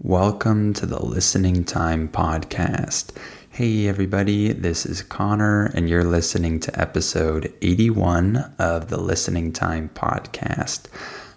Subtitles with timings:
[0.00, 3.16] Welcome to the Listening Time Podcast.
[3.48, 9.88] Hey, everybody, this is Connor, and you're listening to episode 81 of the Listening Time
[9.94, 10.86] Podcast.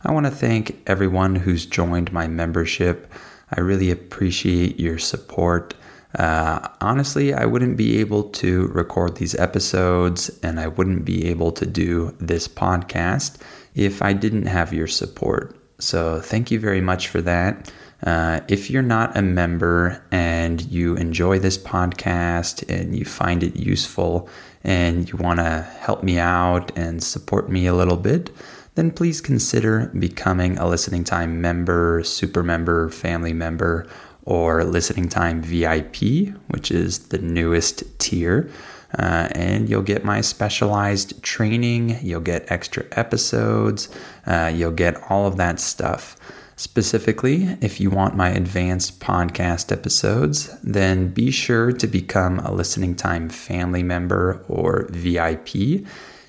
[0.03, 3.13] I want to thank everyone who's joined my membership.
[3.55, 5.75] I really appreciate your support.
[6.17, 11.51] Uh, honestly, I wouldn't be able to record these episodes and I wouldn't be able
[11.53, 13.37] to do this podcast
[13.75, 15.55] if I didn't have your support.
[15.79, 17.71] So, thank you very much for that.
[18.03, 23.55] Uh, if you're not a member and you enjoy this podcast and you find it
[23.55, 24.29] useful
[24.63, 28.29] and you want to help me out and support me a little bit,
[28.75, 33.87] then please consider becoming a Listening Time member, super member, family member,
[34.25, 38.51] or Listening Time VIP, which is the newest tier.
[38.99, 43.89] Uh, and you'll get my specialized training, you'll get extra episodes,
[44.27, 46.15] uh, you'll get all of that stuff.
[46.59, 52.95] Specifically, if you want my advanced podcast episodes, then be sure to become a Listening
[52.95, 55.85] Time family member or VIP,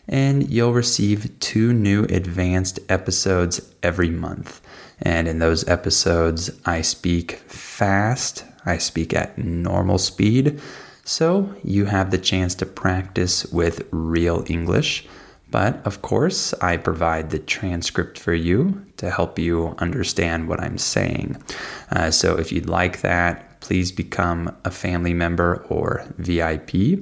[0.06, 4.60] and you'll receive two new advanced episodes every month.
[5.00, 10.60] And in those episodes, I speak fast, I speak at normal speed,
[11.04, 15.08] so you have the chance to practice with real English
[15.50, 20.78] but of course, I provide the transcript for you to help you understand what I'm
[20.78, 21.42] saying.
[21.90, 27.00] Uh, so if you'd like that, please become a family member or VIP.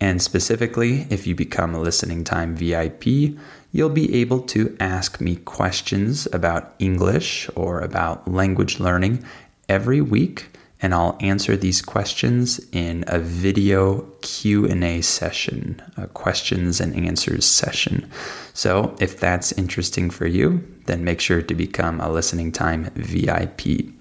[0.00, 3.36] And specifically, if you become a listening time VIP,
[3.72, 9.24] you'll be able to ask me questions about English or about language learning
[9.68, 10.46] every week
[10.82, 18.10] and I'll answer these questions in a video Q&A session, a questions and answers session.
[18.54, 23.92] So, if that's interesting for you, then make sure to become a listening time VIP.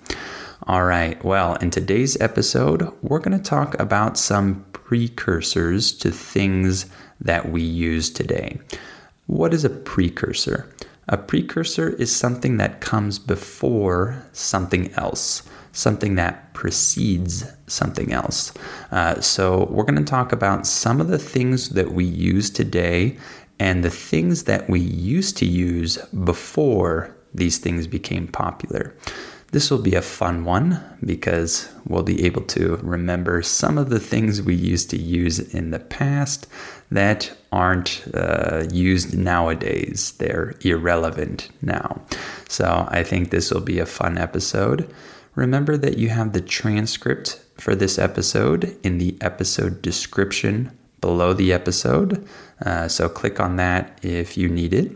[0.67, 1.23] All right.
[1.23, 6.85] Well, in today's episode, we're going to talk about some precursors to things
[7.21, 8.59] that we use today.
[9.25, 10.71] What is a precursor?
[11.07, 18.53] A precursor is something that comes before something else something that precedes something else.
[18.91, 23.17] Uh, so, we're going to talk about some of the things that we use today
[23.59, 28.95] and the things that we used to use before these things became popular.
[29.51, 33.99] This will be a fun one because we'll be able to remember some of the
[33.99, 36.45] things we used to use in the past
[36.91, 40.13] that aren't uh, used nowadays.
[40.19, 41.99] They're irrelevant now.
[42.47, 44.87] So I think this will be a fun episode.
[45.35, 51.53] Remember that you have the transcript for this episode in the episode description below the
[51.53, 52.27] episode.
[52.65, 54.91] Uh, so click on that if you need it.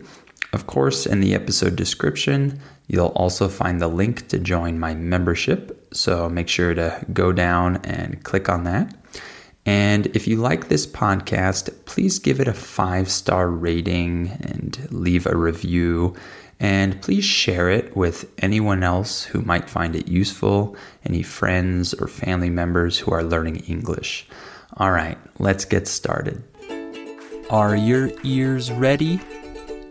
[0.51, 5.87] Of course, in the episode description, you'll also find the link to join my membership.
[5.93, 8.93] So make sure to go down and click on that.
[9.65, 15.25] And if you like this podcast, please give it a five star rating and leave
[15.25, 16.15] a review.
[16.59, 22.07] And please share it with anyone else who might find it useful, any friends or
[22.07, 24.27] family members who are learning English.
[24.77, 26.43] All right, let's get started.
[27.49, 29.19] Are your ears ready?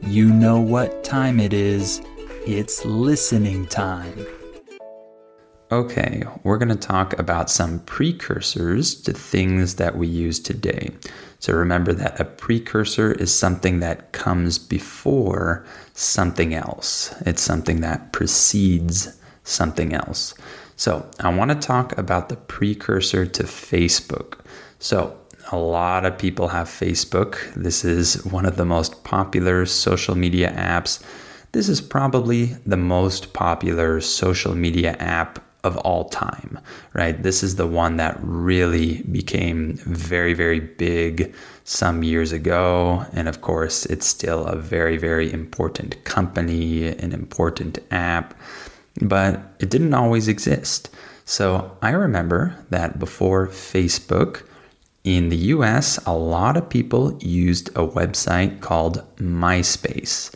[0.03, 2.01] You know what time it is.
[2.47, 4.27] It's listening time.
[5.73, 10.91] Okay, we're going to talk about some precursors to things that we use today.
[11.39, 15.65] So remember that a precursor is something that comes before
[15.95, 20.35] something else, it's something that precedes something else.
[20.77, 24.41] So I want to talk about the precursor to Facebook.
[24.79, 25.17] So
[25.53, 27.39] a lot of people have Facebook.
[27.55, 31.03] This is one of the most popular social media apps.
[31.53, 36.59] This is probably the most popular social media app of all time,
[36.93, 37.23] right?
[37.23, 43.05] This is the one that really became very, very big some years ago.
[43.13, 48.35] And of course, it's still a very, very important company, an important app,
[49.01, 50.91] but it didn't always exist.
[51.25, 54.43] So I remember that before Facebook,
[55.05, 60.33] in the US, a lot of people used a website called MySpace.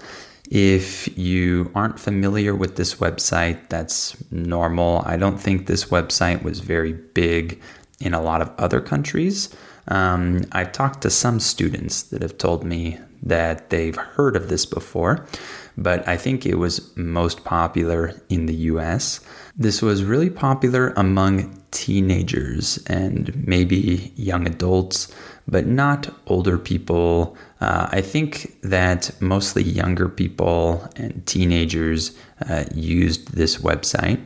[0.50, 5.02] If you aren't familiar with this website, that's normal.
[5.04, 7.60] I don't think this website was very big
[8.00, 9.54] in a lot of other countries.
[9.88, 14.66] Um, I've talked to some students that have told me that they've heard of this
[14.66, 15.26] before,
[15.76, 19.20] but I think it was most popular in the US.
[19.56, 25.12] This was really popular among teenagers and maybe young adults,
[25.48, 27.36] but not older people.
[27.60, 32.16] Uh, I think that mostly younger people and teenagers
[32.48, 34.20] uh, used this website,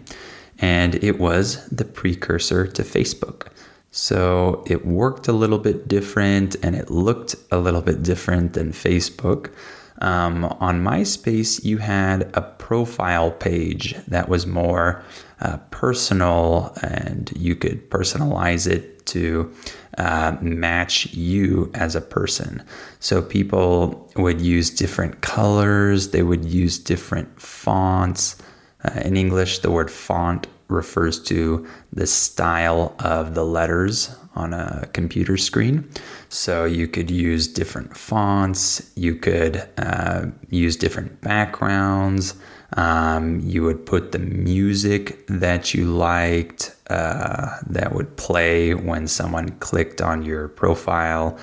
[0.58, 3.49] and it was the precursor to Facebook.
[3.90, 8.73] So it worked a little bit different and it looked a little bit different than
[8.73, 9.52] Facebook.
[10.00, 15.02] Um, on MySpace, you had a profile page that was more
[15.40, 19.52] uh, personal and you could personalize it to
[19.98, 22.62] uh, match you as a person.
[23.00, 28.37] So people would use different colors, they would use different fonts.
[28.84, 34.88] Uh, in English, the word font refers to the style of the letters on a
[34.92, 35.88] computer screen.
[36.28, 42.34] So you could use different fonts, you could uh, use different backgrounds.
[42.76, 49.50] Um, you would put the music that you liked uh, that would play when someone
[49.58, 51.38] clicked on your profile.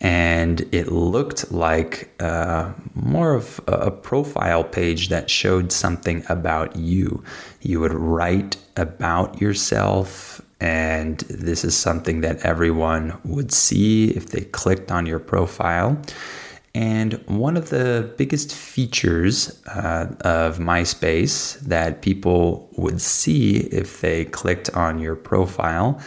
[0.00, 7.24] And it looked like uh, more of a profile page that showed something about you.
[7.62, 14.40] You would write about yourself and this is something that everyone would see if they
[14.40, 16.00] clicked on your profile.
[16.78, 24.26] And one of the biggest features uh, of MySpace that people would see if they
[24.26, 26.00] clicked on your profile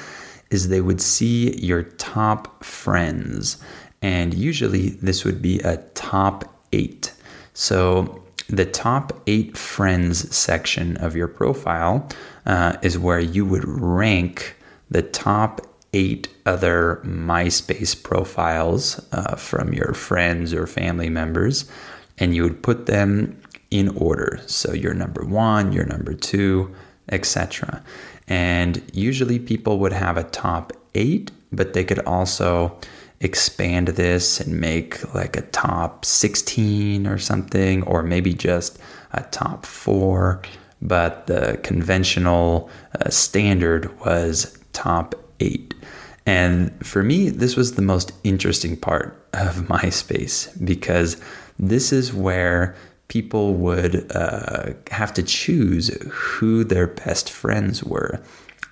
[0.50, 3.62] is they would see your top friends.
[4.02, 7.12] And usually this would be a top eight.
[7.54, 12.08] So the top eight friends section of your profile
[12.46, 14.56] uh, is where you would rank
[14.90, 15.60] the top
[15.94, 21.70] eight other MySpace profiles uh, from your friends or family members,
[22.18, 23.40] and you would put them
[23.72, 24.40] in order.
[24.48, 26.74] So you're number one, you're number two,
[27.10, 27.84] etc.
[28.28, 32.78] And usually people would have a top eight, but they could also
[33.22, 38.80] expand this and make like a top 16 or something, or maybe just
[39.14, 40.42] a top four.
[40.82, 42.70] But the conventional
[43.00, 45.74] uh, standard was top eight.
[46.26, 51.22] And for me, this was the most interesting part of MySpace because
[51.60, 52.76] this is where
[53.08, 58.22] people would uh, have to choose who their best friends were.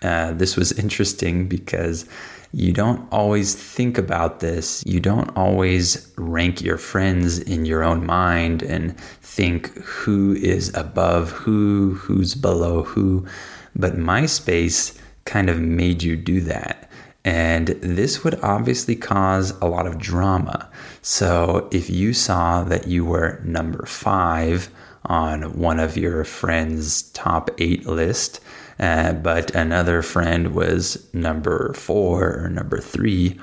[0.01, 2.05] Uh, this was interesting because
[2.53, 4.83] you don't always think about this.
[4.85, 11.31] You don't always rank your friends in your own mind and think who is above
[11.31, 13.27] who, who's below who.
[13.75, 14.97] But MySpace
[15.29, 16.89] kind of made you do that.
[17.23, 20.69] And this would obviously cause a lot of drama.
[21.01, 24.69] So if you saw that you were number five
[25.05, 28.39] on one of your friends' top eight list,
[28.79, 33.39] uh, but another friend was number four or number three,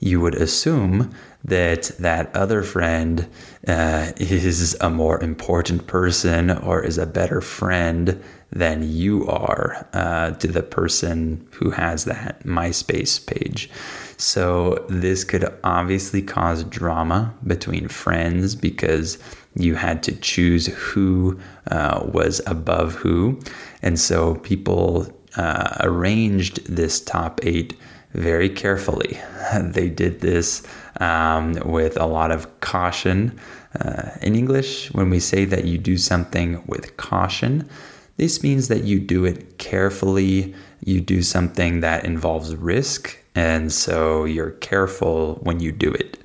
[0.00, 3.26] you would assume that that other friend
[3.68, 10.32] uh, is a more important person or is a better friend than you are uh,
[10.32, 13.70] to the person who has that MySpace page.
[14.16, 19.18] So, this could obviously cause drama between friends because
[19.54, 21.38] you had to choose who
[21.70, 23.40] uh, was above who.
[23.82, 27.74] And so, people uh, arranged this top eight
[28.12, 29.18] very carefully.
[29.60, 30.66] they did this
[31.00, 33.38] um, with a lot of caution.
[33.80, 37.68] Uh, in English, when we say that you do something with caution,
[38.16, 40.54] this means that you do it carefully,
[40.84, 46.18] you do something that involves risk, and so you're careful when you do it.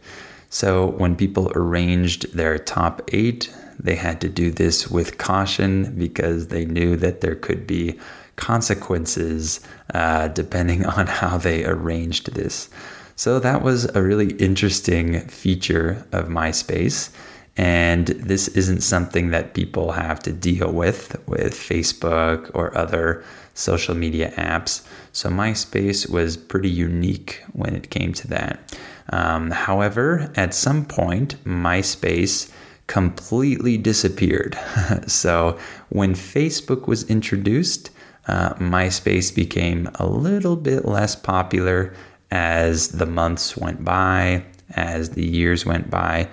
[0.49, 6.47] So when people arranged their top eight, they had to do this with caution because
[6.47, 7.99] they knew that there could be
[8.35, 9.59] consequences
[9.93, 12.69] uh, depending on how they arranged this.
[13.15, 17.11] So that was a really interesting feature of MySpace.
[17.57, 23.23] And this isn't something that people have to deal with with Facebook or other
[23.53, 24.85] social media apps.
[25.13, 28.77] So MySpace was pretty unique when it came to that.
[29.09, 32.51] Um, however, at some point, MySpace
[32.87, 34.57] completely disappeared.
[35.07, 35.57] so
[35.89, 37.91] when Facebook was introduced,
[38.27, 41.93] uh, MySpace became a little bit less popular
[42.31, 46.27] as the months went by, as the years went by.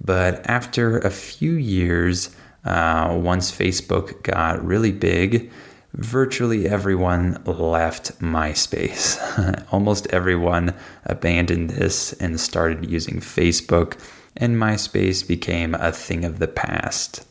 [0.00, 2.34] But after a few years,
[2.64, 5.50] uh, once Facebook got really big,
[5.94, 9.16] virtually everyone left MySpace.
[9.72, 10.74] Almost everyone
[11.04, 13.98] abandoned this and started using Facebook,
[14.36, 17.24] and MySpace became a thing of the past.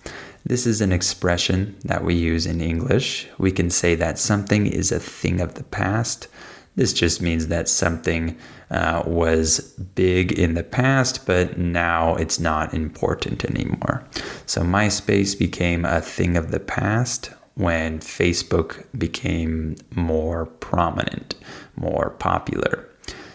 [0.48, 3.28] This is an expression that we use in English.
[3.40, 6.28] We can say that something is a thing of the past.
[6.76, 8.38] This just means that something
[8.70, 9.60] uh, was
[9.96, 14.04] big in the past, but now it's not important anymore.
[14.46, 21.34] So MySpace became a thing of the past when Facebook became more prominent,
[21.76, 22.88] more popular.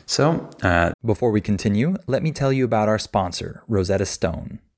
[0.07, 4.61] So, uh, before we continue, let me tell you about our sponsor, Rosetta Stone.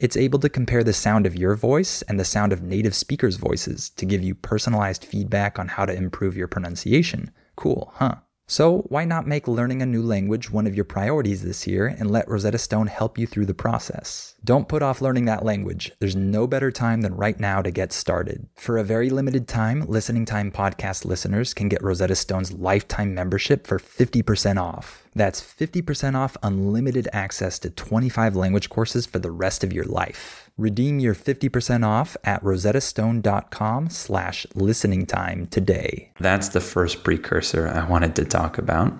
[0.00, 3.36] It's able to compare the sound of your voice and the sound of native speakers'
[3.36, 7.32] voices to give you personalized feedback on how to improve your pronunciation.
[7.56, 8.14] Cool, huh?
[8.50, 12.10] So, why not make learning a new language one of your priorities this year and
[12.10, 14.36] let Rosetta Stone help you through the process?
[14.42, 15.92] Don't put off learning that language.
[15.98, 18.48] There's no better time than right now to get started.
[18.54, 23.66] For a very limited time, Listening Time podcast listeners can get Rosetta Stone's lifetime membership
[23.66, 25.07] for 50% off.
[25.14, 30.50] That's 50% off unlimited access to 25 language courses for the rest of your life.
[30.56, 36.10] Redeem your 50% off at rosettastone.com slash listening time today.
[36.18, 38.92] That's the first precursor I wanted to talk about.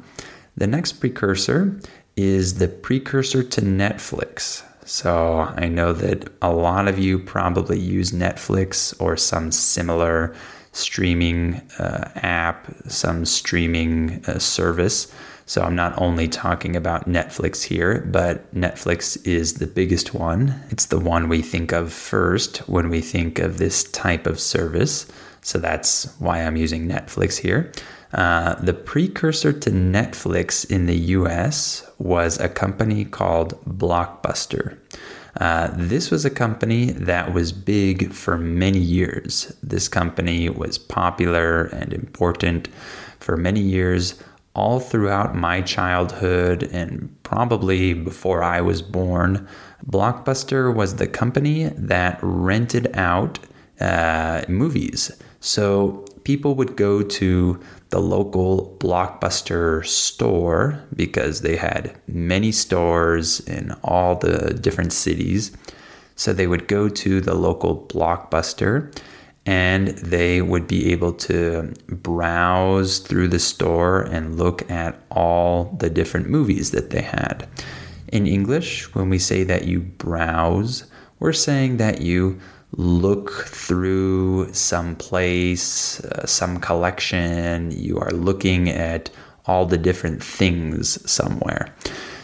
[0.57, 1.81] The next precursor
[2.17, 4.65] is the precursor to Netflix.
[4.85, 10.35] So I know that a lot of you probably use Netflix or some similar
[10.73, 15.13] streaming uh, app, some streaming uh, service.
[15.49, 20.55] So I'm not only talking about Netflix here, but Netflix is the biggest one.
[20.69, 25.07] It's the one we think of first when we think of this type of service.
[25.41, 27.73] So that's why I'm using Netflix here.
[28.13, 34.77] Uh, the precursor to Netflix in the US was a company called Blockbuster.
[35.41, 39.51] Uh, this was a company that was big for many years.
[39.63, 42.69] This company was popular and important
[43.19, 44.15] for many years
[44.55, 49.47] all throughout my childhood and probably before I was born,
[49.87, 53.39] Blockbuster was the company that rented out
[53.81, 55.13] uh, movies.
[55.41, 63.73] So people would go to the local Blockbuster store because they had many stores in
[63.85, 65.53] all the different cities.
[66.17, 68.93] So they would go to the local blockbuster
[69.49, 75.89] and they would be able to browse through the store and look at all the
[75.89, 77.49] different movies that they had.
[78.09, 80.85] In English, when we say that you browse,
[81.19, 82.39] we're saying that you
[82.73, 89.09] look through some place, uh, some collection, you are looking at
[89.47, 91.75] all the different things somewhere.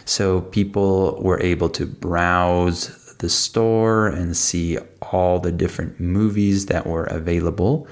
[0.05, 6.85] So people were able to browse the store and see all the different movies that
[6.85, 7.87] were available.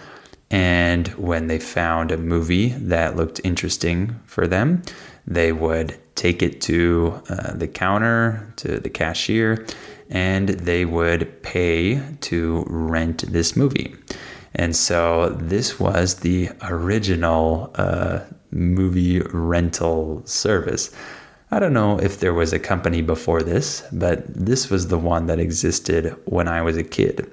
[0.52, 4.84] And when they found a movie that looked interesting for them,
[5.26, 9.66] they would take it to uh, the counter, to the cashier,
[10.12, 12.00] and they would pay
[12.30, 13.96] to rent this movie.
[14.54, 18.20] And so this was the original uh,
[18.52, 20.92] movie rental service.
[21.54, 25.28] I don't know if there was a company before this, but this was the one
[25.28, 27.32] that existed when I was a kid.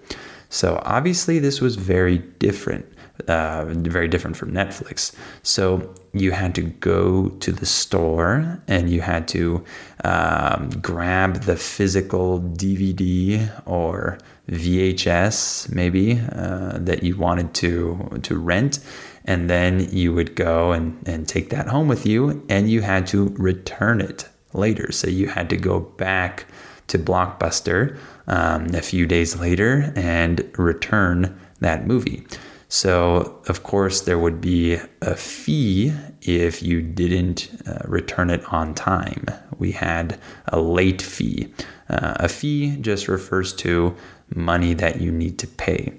[0.51, 2.85] So obviously, this was very different,
[3.29, 5.15] uh, very different from Netflix.
[5.43, 9.65] So you had to go to the store and you had to
[10.05, 14.19] um, grab the physical DVD or
[14.51, 18.81] VHS, maybe uh, that you wanted to to rent
[19.31, 23.07] and then you would go and, and take that home with you and you had
[23.07, 24.91] to return it later.
[24.91, 26.47] So you had to go back
[26.89, 27.97] to Blockbuster
[28.27, 32.27] um, a few days later and return that movie.
[32.69, 38.75] So, of course, there would be a fee if you didn't uh, return it on
[38.75, 39.27] time.
[39.59, 40.19] We had
[40.49, 41.55] a late fee.
[41.89, 43.95] Uh, a fee just refers to
[44.35, 45.93] money that you need to pay.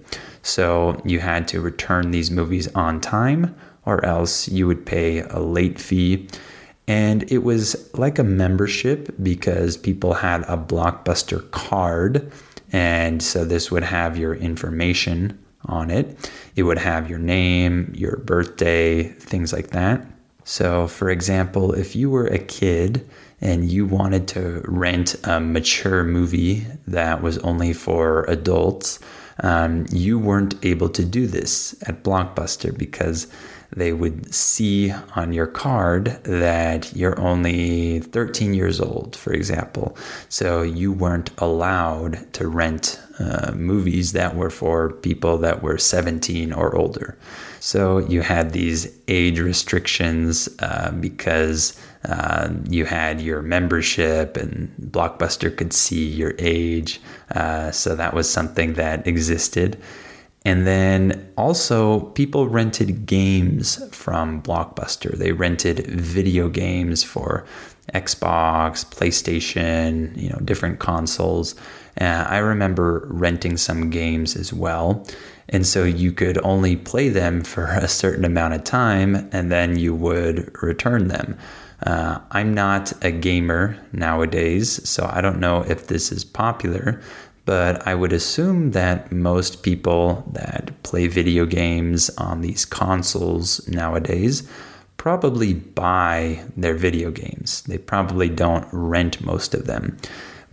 [0.44, 5.40] So you had to return these movies on time, or else you would pay a
[5.40, 6.28] late fee.
[6.88, 12.32] And it was like a membership because people had a Blockbuster card.
[12.72, 16.32] And so this would have your information on it.
[16.56, 20.06] It would have your name, your birthday, things like that.
[20.52, 23.08] So, for example, if you were a kid
[23.40, 29.00] and you wanted to rent a mature movie that was only for adults,
[29.44, 33.28] um, you weren't able to do this at Blockbuster because
[33.76, 39.98] they would see on your card that you're only 13 years old, for example.
[40.30, 46.52] So you weren't allowed to rent uh, movies that were for people that were 17
[46.54, 47.18] or older.
[47.60, 55.56] So you had these age restrictions uh, because uh, you had your membership, and Blockbuster
[55.56, 57.00] could see your age.
[57.34, 59.78] Uh, so that was something that existed.
[60.44, 65.16] And then also, people rented games from Blockbuster.
[65.16, 67.46] They rented video games for
[67.94, 71.56] Xbox, PlayStation, you know, different consoles.
[72.00, 75.06] Uh, I remember renting some games as well.
[75.50, 79.78] And so you could only play them for a certain amount of time and then
[79.78, 81.38] you would return them.
[81.86, 87.02] Uh, I'm not a gamer nowadays, so I don't know if this is popular,
[87.46, 94.48] but I would assume that most people that play video games on these consoles nowadays
[94.98, 97.64] probably buy their video games.
[97.64, 99.98] They probably don't rent most of them.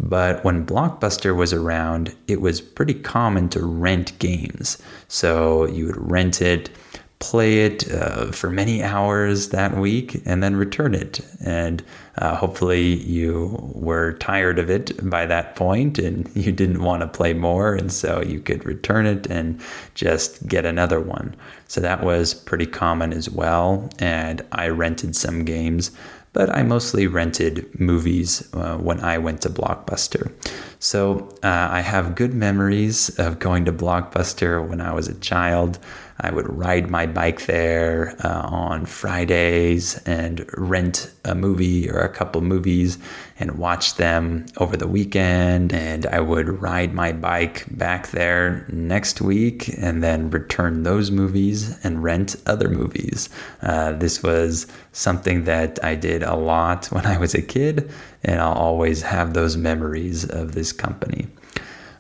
[0.01, 4.79] But when Blockbuster was around, it was pretty common to rent games.
[5.09, 6.71] So you would rent it,
[7.19, 11.21] play it uh, for many hours that week, and then return it.
[11.45, 11.83] And
[12.19, 17.09] uh, hopefully, you were tired of it by that point and you didn't want to
[17.09, 17.75] play more.
[17.75, 19.61] And so you could return it and
[19.95, 21.35] just get another one.
[21.69, 23.89] So that was pretty common as well.
[23.99, 25.91] And I rented some games
[26.33, 30.31] but I mostly rented movies uh, when I went to Blockbuster.
[30.79, 35.79] So uh, I have good memories of going to Blockbuster when I was a child.
[36.21, 42.09] I would ride my bike there uh, on Fridays and rent a movie or a
[42.09, 42.99] couple movies
[43.39, 45.73] and watch them over the weekend.
[45.73, 51.79] And I would ride my bike back there next week and then return those movies
[51.85, 53.29] and rent other movies.
[53.63, 57.91] Uh, this was something that I did a lot when I was a kid,
[58.25, 61.29] and I'll always have those memories of this company.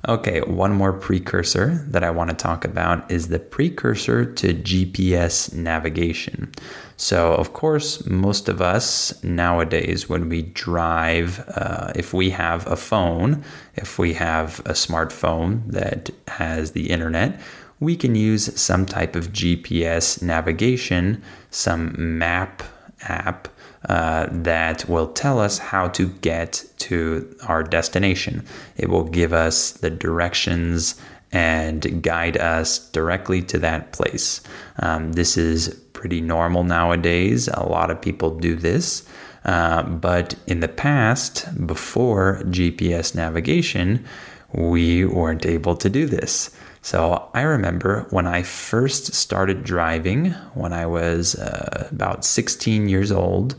[0.08, 5.52] Okay, one more precursor that I want to talk about is the precursor to GPS
[5.52, 6.50] navigation.
[6.96, 12.76] So, of course, most of us nowadays, when we drive, uh, if we have a
[12.76, 13.44] phone,
[13.74, 17.38] if we have a smartphone that has the internet,
[17.78, 22.62] we can use some type of GPS navigation, some map
[23.02, 23.46] app
[23.88, 28.44] uh, that will tell us how to get to our destination.
[28.76, 34.40] It will give us the directions and guide us directly to that place.
[34.80, 37.48] Um, this is pretty normal nowadays.
[37.48, 39.06] A lot of people do this.
[39.44, 44.04] Uh, but in the past, before GPS navigation,
[44.52, 46.50] we weren't able to do this.
[46.82, 53.10] So I remember when I first started driving, when I was uh, about 16 years
[53.10, 53.56] old,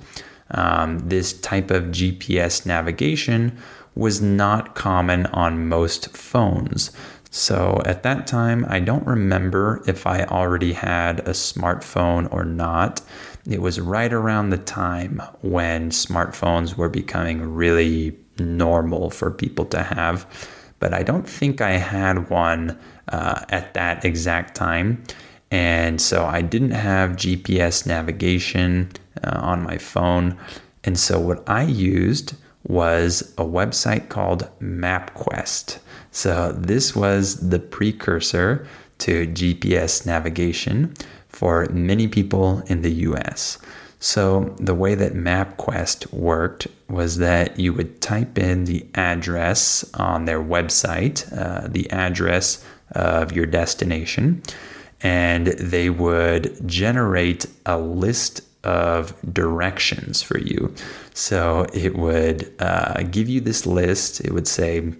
[0.51, 3.57] um, this type of GPS navigation
[3.95, 6.91] was not common on most phones.
[7.31, 13.01] So at that time, I don't remember if I already had a smartphone or not.
[13.47, 19.83] It was right around the time when smartphones were becoming really normal for people to
[19.83, 20.25] have.
[20.79, 22.79] But I don't think I had one
[23.09, 25.03] uh, at that exact time.
[25.51, 28.91] And so I didn't have GPS navigation
[29.23, 30.37] uh, on my phone.
[30.83, 32.35] And so what I used
[32.67, 35.79] was a website called MapQuest.
[36.11, 38.67] So this was the precursor
[38.99, 40.93] to GPS navigation
[41.29, 43.57] for many people in the US.
[43.99, 50.25] So the way that MapQuest worked was that you would type in the address on
[50.25, 54.41] their website, uh, the address of your destination,
[55.01, 60.73] and they would generate a list of directions for you.
[61.13, 64.21] So it would uh, give you this list.
[64.21, 64.93] It would say,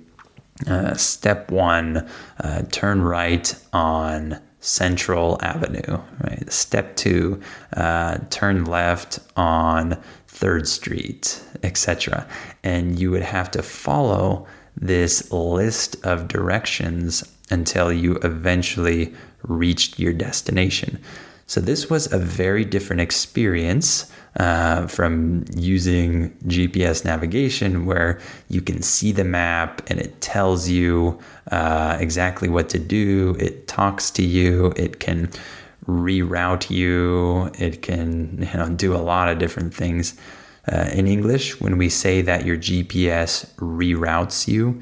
[0.67, 2.07] uh, step one,
[2.39, 5.99] uh, turn right on Central Avenue.
[6.23, 6.51] Right.
[6.51, 7.41] Step two,
[7.75, 12.27] uh, turn left on Third Street, etc.
[12.63, 20.13] And you would have to follow this list of directions until you eventually reached your
[20.13, 20.99] destination.
[21.49, 28.83] So this was a very different experience uh, from using GPS navigation, where you can
[28.83, 31.17] see the map and it tells you
[31.51, 33.35] uh, exactly what to do.
[33.39, 34.73] It talks to you.
[34.75, 35.31] It can
[35.87, 37.49] reroute you.
[37.57, 40.19] It can you know do a lot of different things.
[40.71, 44.79] Uh, in English, when we say that your GPS reroutes you,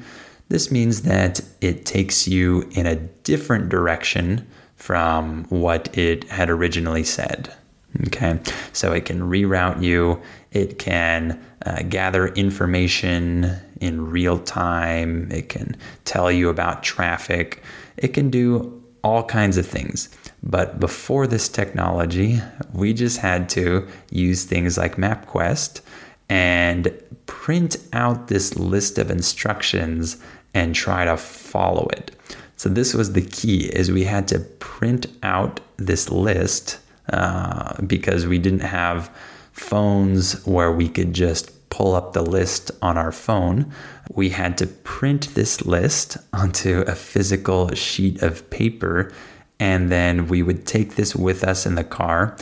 [0.48, 7.04] this means that it takes you in a different direction from what it had originally
[7.04, 7.52] said.
[8.06, 8.38] Okay,
[8.72, 10.20] so it can reroute you,
[10.52, 17.62] it can uh, gather information in real time, it can tell you about traffic,
[17.96, 20.10] it can do all kinds of things.
[20.42, 22.40] But before this technology,
[22.72, 25.80] we just had to use things like MapQuest
[26.28, 26.92] and
[27.26, 30.18] print out this list of instructions
[30.58, 32.10] and try to follow it.
[32.56, 36.80] So this was the key is we had to print out this list
[37.12, 39.08] uh, because we didn't have
[39.52, 43.72] phones where we could just pull up the list on our phone.
[44.12, 49.12] We had to print this list onto a physical sheet of paper
[49.60, 52.36] and then we would take this with us in the car.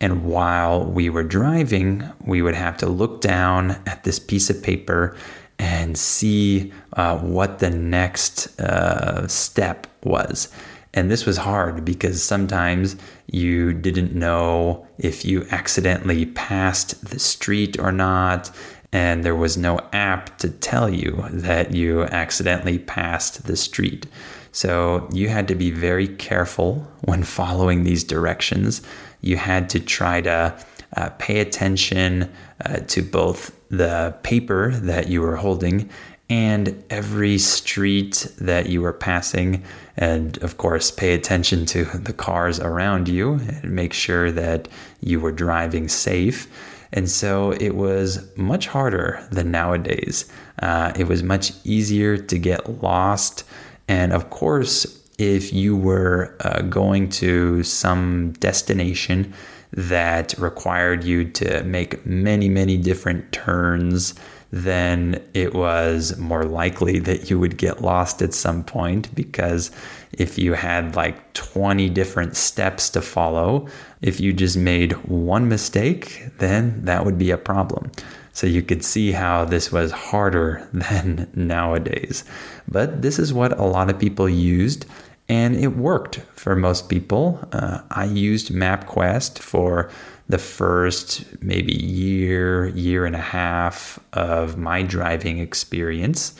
[0.00, 4.62] And while we were driving, we would have to look down at this piece of
[4.62, 5.16] paper
[5.64, 10.52] and see uh, what the next uh, step was.
[10.92, 12.96] And this was hard because sometimes
[13.28, 18.50] you didn't know if you accidentally passed the street or not,
[18.92, 24.06] and there was no app to tell you that you accidentally passed the street.
[24.52, 28.82] So you had to be very careful when following these directions.
[29.22, 30.54] You had to try to
[30.94, 32.30] uh, pay attention
[32.66, 35.90] uh, to both the paper that you were holding
[36.30, 39.62] and every street that you were passing.
[39.96, 44.68] And of course, pay attention to the cars around you and make sure that
[45.00, 46.48] you were driving safe.
[46.92, 50.30] And so it was much harder than nowadays.
[50.62, 53.44] Uh, it was much easier to get lost.
[53.88, 59.34] And of course, if you were uh, going to some destination
[59.76, 64.14] that required you to make many, many different turns,
[64.50, 69.72] then it was more likely that you would get lost at some point because
[70.12, 73.66] if you had like 20 different steps to follow,
[74.00, 77.90] if you just made one mistake, then that would be a problem.
[78.32, 82.24] So you could see how this was harder than nowadays.
[82.68, 84.86] But this is what a lot of people used
[85.28, 87.40] and it worked for most people.
[87.52, 89.90] Uh, I used MapQuest for
[90.28, 96.34] the first maybe year, year and a half of my driving experience,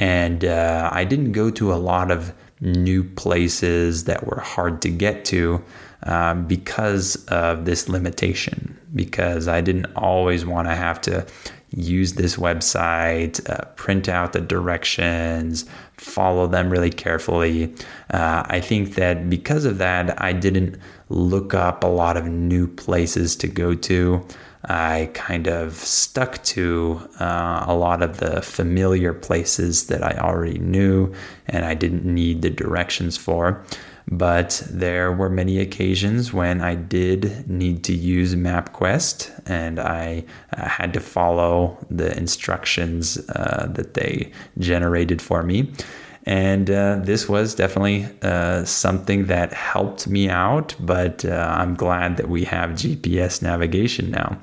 [0.00, 4.88] and uh, I didn't go to a lot of new places that were hard to
[4.88, 5.62] get to
[6.04, 8.76] um, because of this limitation.
[8.94, 11.26] because I didn't always want to have to
[11.70, 15.64] use this website, uh, print out the directions,
[15.96, 17.74] follow them really carefully.
[18.10, 20.78] Uh, I think that because of that, I didn't
[21.08, 24.26] look up a lot of new places to go to.
[24.64, 30.58] I kind of stuck to uh, a lot of the familiar places that I already
[30.58, 31.12] knew
[31.46, 33.64] and I didn't need the directions for.
[34.10, 40.24] But there were many occasions when I did need to use MapQuest and I
[40.56, 45.70] uh, had to follow the instructions uh, that they generated for me.
[46.24, 52.16] And uh, this was definitely uh, something that helped me out, but uh, I'm glad
[52.18, 54.38] that we have GPS navigation now.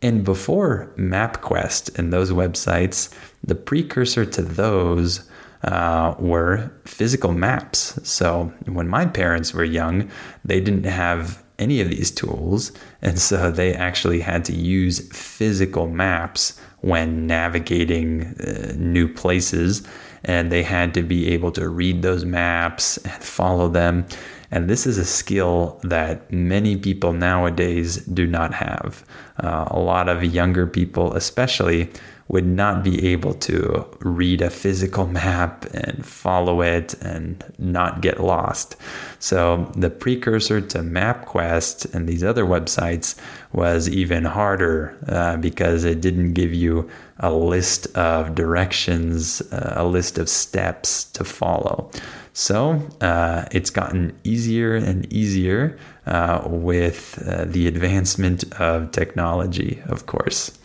[0.00, 3.12] And before MapQuest and those websites,
[3.44, 5.28] the precursor to those
[5.64, 7.98] uh, were physical maps.
[8.02, 10.10] So when my parents were young,
[10.44, 12.72] they didn't have any of these tools.
[13.02, 19.86] And so they actually had to use physical maps when navigating uh, new places.
[20.24, 24.06] And they had to be able to read those maps and follow them.
[24.50, 29.04] And this is a skill that many people nowadays do not have.
[29.42, 31.90] Uh, a lot of younger people, especially,
[32.28, 38.20] would not be able to read a physical map and follow it and not get
[38.20, 38.76] lost.
[39.18, 43.16] So the precursor to MapQuest and these other websites
[43.52, 49.84] was even harder uh, because it didn't give you a list of directions, uh, a
[49.84, 51.90] list of steps to follow.
[52.32, 60.06] So uh, it's gotten easier and easier uh, with uh, the advancement of technology, of
[60.06, 60.58] course.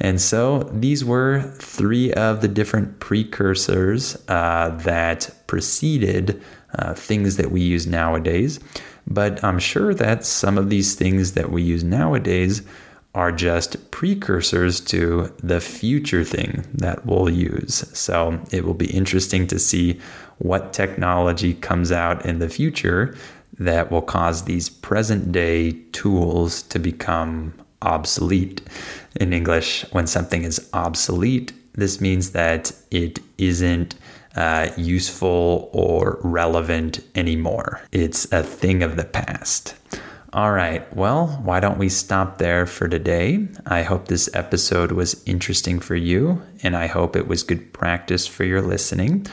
[0.00, 6.42] And so these were three of the different precursors uh, that preceded
[6.78, 8.60] uh, things that we use nowadays.
[9.06, 12.62] But I'm sure that some of these things that we use nowadays
[13.14, 17.88] are just precursors to the future thing that we'll use.
[17.98, 19.98] So it will be interesting to see
[20.38, 23.16] what technology comes out in the future
[23.58, 28.60] that will cause these present day tools to become obsolete.
[29.20, 33.94] In English, when something is obsolete, this means that it isn't
[34.34, 37.80] uh, useful or relevant anymore.
[37.92, 39.74] It's a thing of the past.
[40.32, 43.48] All right, well, why don't we stop there for today?
[43.64, 48.26] I hope this episode was interesting for you, and I hope it was good practice
[48.26, 49.26] for your listening.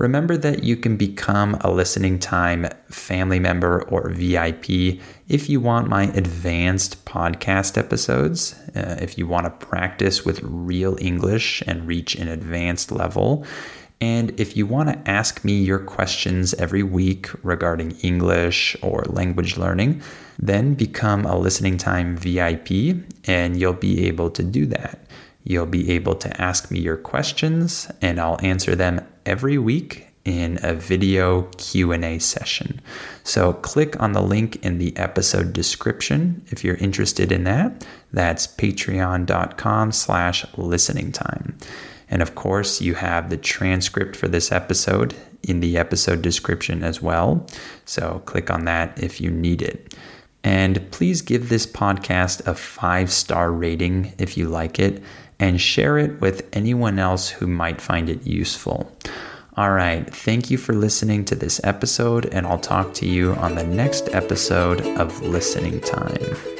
[0.00, 5.88] Remember that you can become a listening time family member or VIP if you want
[5.88, 12.14] my advanced podcast episodes, uh, if you want to practice with real English and reach
[12.14, 13.44] an advanced level.
[14.00, 19.58] And if you want to ask me your questions every week regarding English or language
[19.58, 20.00] learning,
[20.38, 24.99] then become a listening time VIP and you'll be able to do that.
[25.44, 30.58] You'll be able to ask me your questions and I'll answer them every week in
[30.62, 32.80] a video Q&A session.
[33.24, 37.86] So click on the link in the episode description if you're interested in that.
[38.12, 41.56] That's patreon.com slash listening time.
[42.10, 47.00] And of course, you have the transcript for this episode in the episode description as
[47.00, 47.46] well.
[47.86, 49.94] So click on that if you need it.
[50.42, 55.02] And please give this podcast a five star rating if you like it
[55.40, 58.94] and share it with anyone else who might find it useful.
[59.56, 63.56] All right, thank you for listening to this episode, and I'll talk to you on
[63.56, 66.59] the next episode of Listening Time.